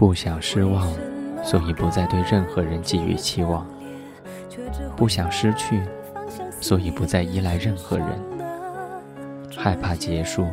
[0.00, 0.88] 不想失望，
[1.44, 3.66] 所以不再对任何人寄予期望；
[4.96, 5.82] 不想失去，
[6.58, 8.08] 所以不再依赖任何人；
[9.54, 10.46] 害怕结束，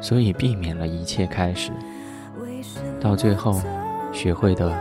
[0.00, 1.72] 所以避免了一切开始。
[3.00, 3.60] 到最后，
[4.12, 4.72] 学会的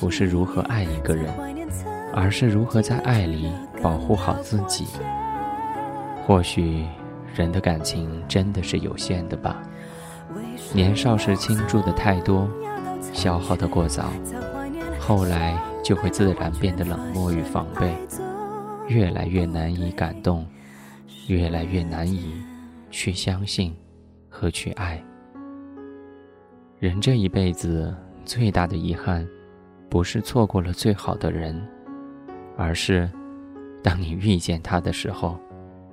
[0.00, 1.32] 不是如何爱一个人，
[2.12, 4.88] 而是如何在爱里保护好自己。
[6.26, 6.84] 或许，
[7.32, 9.62] 人的感情真的是有限的吧。
[10.72, 12.50] 年少时倾注的太多，
[13.16, 14.12] 消耗的过早，
[15.00, 17.96] 后来就会自然变得冷漠与防备，
[18.88, 20.46] 越来越难以感动，
[21.26, 22.34] 越来越难以
[22.90, 23.74] 去相信
[24.28, 25.02] 和去爱。
[26.78, 29.26] 人这一辈子最大的遗憾，
[29.88, 31.66] 不是错过了最好的人，
[32.54, 33.10] 而是
[33.82, 35.38] 当你遇见他的时候，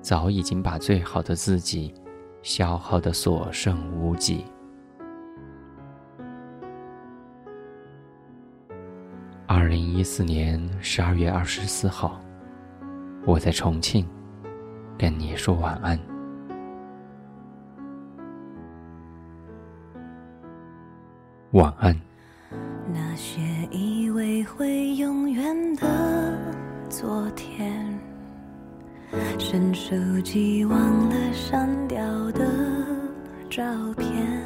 [0.02, 1.94] 早已经把最好的自己
[2.42, 4.44] 消耗的所剩无几。
[9.56, 12.20] 二零一四年十二月二十四号，
[13.24, 14.04] 我在重庆
[14.98, 15.98] 跟你说晚安。
[21.52, 21.96] 晚安。
[22.92, 26.36] 那些以为会永远的
[26.90, 27.88] 昨天，
[29.38, 30.80] 伸手机忘
[31.10, 32.02] 了删掉
[32.32, 32.44] 的
[33.52, 33.64] 照
[34.00, 34.42] 片，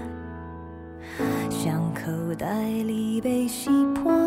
[1.50, 4.27] 像口袋里被洗破。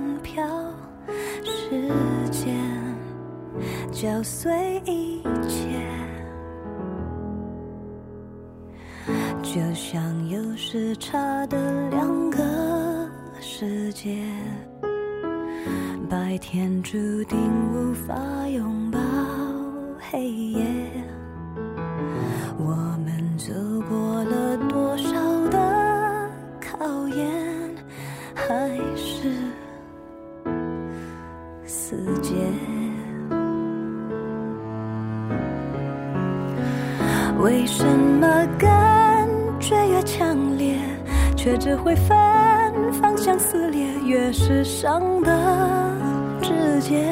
[0.00, 0.44] 门票，
[1.44, 1.70] 时
[2.30, 2.54] 间
[3.90, 5.68] 搅碎一切，
[9.42, 12.38] 就像有时差的两个
[13.40, 14.18] 世界。
[16.08, 17.36] 白天注定
[17.72, 18.14] 无法
[18.48, 18.98] 拥抱
[19.98, 20.64] 黑夜，
[22.56, 23.52] 我们走
[23.88, 24.47] 过了
[37.38, 38.26] 为什么
[38.58, 39.28] 感
[39.60, 40.76] 觉越强烈，
[41.36, 45.92] 却只会反方向撕裂，越是伤的
[46.42, 47.06] 直接？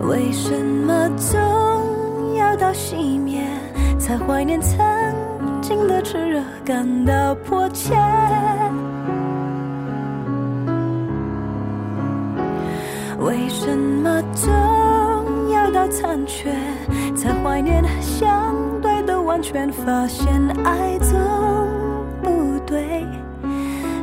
[0.00, 3.42] 为什么总要到熄灭，
[3.98, 4.78] 才怀念曾
[5.60, 7.94] 经的炽热，感到迫切？
[13.18, 14.50] 为什么总
[15.78, 16.52] 到残缺，
[17.14, 18.52] 才怀念相
[18.82, 19.70] 对的完全？
[19.70, 20.26] 发现
[20.64, 21.16] 爱总
[22.20, 23.06] 不对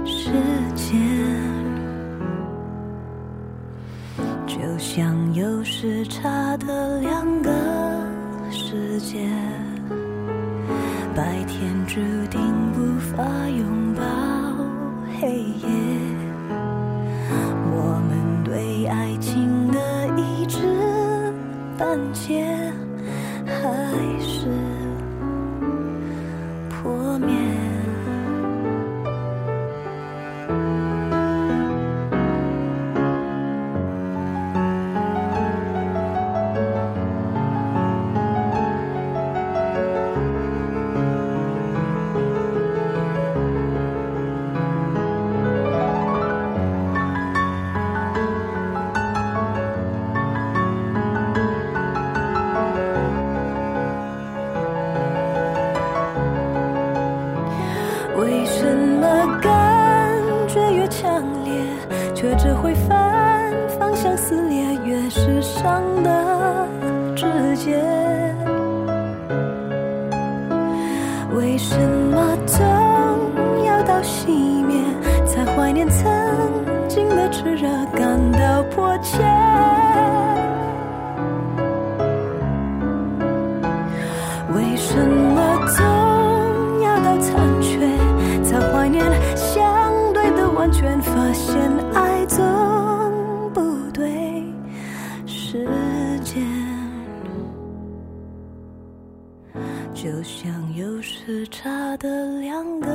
[0.06, 0.30] 时
[0.74, 0.98] 间，
[4.48, 7.52] 就像有时差的两个
[8.50, 9.28] 世界，
[11.14, 11.96] 白天注
[12.30, 12.40] 定
[12.72, 14.02] 无法拥抱
[15.20, 16.05] 黑夜。
[21.78, 22.74] 半截，
[58.18, 60.18] 为什么感
[60.48, 61.52] 觉越强烈，
[62.14, 66.68] 却只会反方向撕裂，越是伤的
[67.16, 67.26] 直
[67.58, 68.25] 接？
[91.36, 91.62] 现
[91.94, 92.40] 爱总
[93.54, 94.42] 不对
[95.28, 95.68] 时
[96.24, 96.42] 间，
[99.94, 102.90] 就像有时差的两个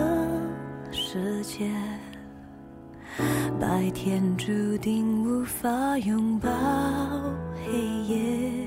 [0.91, 1.71] 世界，
[3.61, 4.47] 白天注
[4.79, 6.51] 定无法拥抱
[7.63, 7.79] 黑
[8.09, 8.67] 夜。